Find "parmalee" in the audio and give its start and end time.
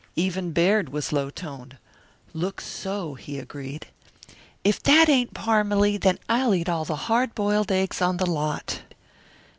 5.35-5.97